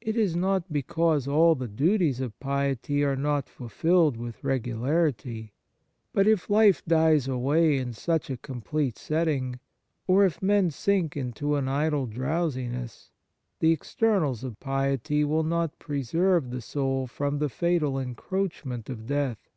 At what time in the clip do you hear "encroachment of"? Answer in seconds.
18.00-19.06